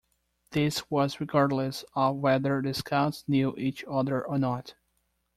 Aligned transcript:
This 0.49 0.89
was 0.89 1.19
regardless 1.19 1.85
of 1.93 2.15
whether 2.15 2.59
the 2.59 2.73
Scouts 2.73 3.23
knew 3.27 3.53
each 3.55 3.83
other 3.87 4.25
or 4.25 4.39
not. 4.39 4.73